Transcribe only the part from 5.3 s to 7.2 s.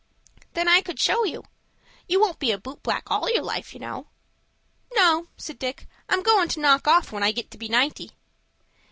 said Dick; "I'm goin' to knock off